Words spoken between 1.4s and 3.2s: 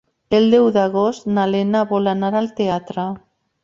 Lena vol anar al teatre.